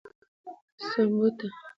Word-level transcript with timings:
سمبوټه 0.95 1.47